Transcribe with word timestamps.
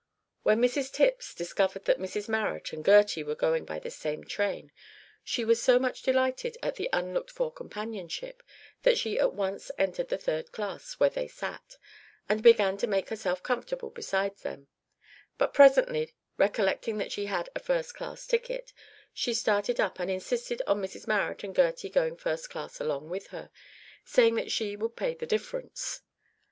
When 0.41 0.59
Mrs 0.59 0.91
Tipps 0.91 1.35
discovered 1.35 1.85
that 1.85 1.99
Mrs 1.99 2.27
Marrot 2.27 2.73
and 2.73 2.83
Gertie 2.83 3.21
were 3.21 3.35
going 3.35 3.65
by 3.65 3.77
the 3.77 3.91
same 3.91 4.23
train, 4.23 4.71
she 5.23 5.45
was 5.45 5.61
so 5.61 5.77
much 5.77 6.01
delighted 6.01 6.57
at 6.63 6.73
the 6.73 6.89
unlooked 6.91 7.29
for 7.29 7.51
companionship 7.51 8.41
that 8.81 8.97
she 8.97 9.19
at 9.19 9.35
once 9.35 9.69
entered 9.77 10.07
the 10.07 10.17
third 10.17 10.51
class, 10.51 10.93
where 10.93 11.11
they 11.11 11.27
sat, 11.27 11.77
and 12.27 12.41
began 12.41 12.77
to 12.77 12.87
make 12.87 13.09
herself 13.09 13.43
comfortable 13.43 13.91
beside 13.91 14.35
them, 14.39 14.69
but 15.37 15.53
presently 15.53 16.15
recollecting 16.35 16.97
that 16.97 17.11
she 17.11 17.27
had 17.27 17.51
a 17.55 17.59
first 17.59 17.93
class 17.93 18.25
ticket 18.25 18.73
she 19.13 19.35
started 19.35 19.79
up 19.79 19.99
and 19.99 20.09
insisted 20.09 20.63
on 20.65 20.81
Mrs 20.81 21.05
Marrot 21.05 21.43
and 21.43 21.55
Gertie 21.55 21.91
going 21.91 22.17
first 22.17 22.49
class 22.49 22.79
along 22.81 23.11
with 23.11 23.27
her, 23.27 23.51
saying 24.03 24.33
that 24.33 24.51
she 24.51 24.75
would 24.75 24.95
pay 24.95 25.13
the 25.13 25.27
difference. 25.27 26.01